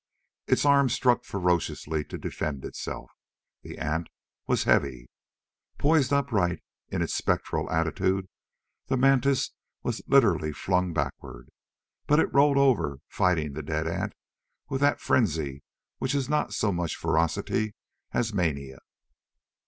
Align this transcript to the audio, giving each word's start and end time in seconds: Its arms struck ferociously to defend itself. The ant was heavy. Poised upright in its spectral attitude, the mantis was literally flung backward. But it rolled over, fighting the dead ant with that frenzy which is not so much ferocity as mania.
Its 0.47 0.65
arms 0.65 0.93
struck 0.93 1.23
ferociously 1.23 2.03
to 2.03 2.17
defend 2.17 2.65
itself. 2.65 3.11
The 3.61 3.77
ant 3.77 4.09
was 4.47 4.63
heavy. 4.63 5.11
Poised 5.77 6.11
upright 6.11 6.63
in 6.89 7.03
its 7.03 7.13
spectral 7.13 7.69
attitude, 7.69 8.27
the 8.87 8.97
mantis 8.97 9.51
was 9.83 10.01
literally 10.07 10.53
flung 10.53 10.91
backward. 10.91 11.49
But 12.07 12.19
it 12.19 12.33
rolled 12.33 12.57
over, 12.57 12.97
fighting 13.09 13.53
the 13.53 13.61
dead 13.61 13.85
ant 13.87 14.13
with 14.69 14.81
that 14.81 14.99
frenzy 14.99 15.61
which 15.99 16.15
is 16.15 16.27
not 16.27 16.51
so 16.51 16.71
much 16.71 16.95
ferocity 16.95 17.75
as 18.11 18.33
mania. 18.33 18.79